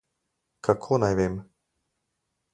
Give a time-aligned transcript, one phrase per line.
[0.67, 1.37] Kako naj vem?